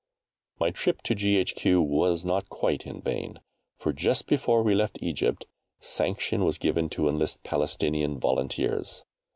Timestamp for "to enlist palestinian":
6.89-8.19